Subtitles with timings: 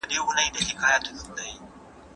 [0.13, 0.49] هغه ولي
[0.79, 1.51] غمجنېدی.